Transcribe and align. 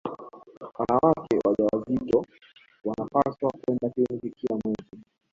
wanawake 0.79 1.39
wajawazito 1.45 2.25
wanapaswa 2.83 3.51
kwenda 3.51 3.89
kliniki 3.89 4.29
kila 4.31 4.59
mwezi 4.65 5.05